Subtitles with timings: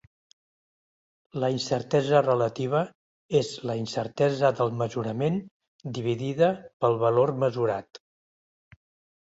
[1.41, 2.81] La incertesa relativa
[3.41, 5.39] és la incertesa del mesurament
[5.99, 6.51] dividida
[6.87, 8.05] pel valor mesurat.